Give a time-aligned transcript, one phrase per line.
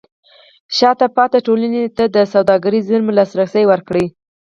[0.77, 4.05] شاته پاتې ټولنې ته د سوداګرۍ زېرمو لاسرسی ورکړئ.